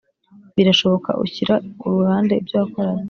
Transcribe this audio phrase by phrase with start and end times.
[0.55, 2.99] Birashoboka ushyire ku ruhande ibyo wakoraga.